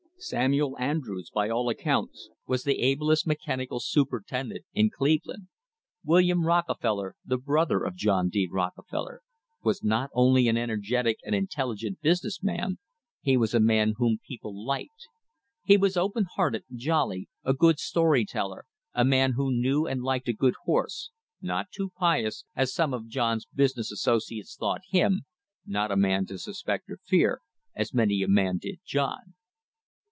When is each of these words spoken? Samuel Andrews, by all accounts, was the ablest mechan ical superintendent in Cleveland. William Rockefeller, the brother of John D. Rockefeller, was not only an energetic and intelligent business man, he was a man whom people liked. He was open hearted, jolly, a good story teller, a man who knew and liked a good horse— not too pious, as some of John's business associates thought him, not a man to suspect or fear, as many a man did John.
Samuel 0.23 0.77
Andrews, 0.77 1.31
by 1.33 1.49
all 1.49 1.67
accounts, 1.67 2.29
was 2.45 2.63
the 2.63 2.77
ablest 2.79 3.25
mechan 3.25 3.65
ical 3.65 3.81
superintendent 3.81 4.65
in 4.71 4.91
Cleveland. 4.91 5.47
William 6.03 6.45
Rockefeller, 6.45 7.15
the 7.25 7.39
brother 7.39 7.83
of 7.83 7.95
John 7.95 8.29
D. 8.29 8.47
Rockefeller, 8.47 9.23
was 9.63 9.81
not 9.83 10.11
only 10.13 10.47
an 10.47 10.57
energetic 10.57 11.17
and 11.23 11.33
intelligent 11.33 12.01
business 12.01 12.43
man, 12.43 12.77
he 13.21 13.35
was 13.35 13.55
a 13.55 13.59
man 13.59 13.95
whom 13.97 14.19
people 14.27 14.63
liked. 14.63 15.07
He 15.63 15.75
was 15.75 15.97
open 15.97 16.27
hearted, 16.35 16.65
jolly, 16.75 17.27
a 17.43 17.55
good 17.55 17.79
story 17.79 18.23
teller, 18.23 18.67
a 18.93 19.03
man 19.03 19.31
who 19.31 19.51
knew 19.51 19.87
and 19.87 20.03
liked 20.03 20.27
a 20.27 20.33
good 20.33 20.53
horse— 20.65 21.09
not 21.41 21.71
too 21.71 21.89
pious, 21.97 22.45
as 22.55 22.71
some 22.71 22.93
of 22.93 23.07
John's 23.07 23.47
business 23.55 23.91
associates 23.91 24.55
thought 24.55 24.81
him, 24.87 25.23
not 25.65 25.91
a 25.91 25.95
man 25.97 26.27
to 26.27 26.37
suspect 26.37 26.91
or 26.91 26.99
fear, 27.03 27.41
as 27.75 27.91
many 27.91 28.21
a 28.21 28.27
man 28.27 28.59
did 28.59 28.81
John. 28.85 29.33